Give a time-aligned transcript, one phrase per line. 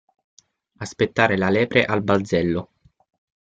[0.85, 2.69] Aspettare la lepre al balzello.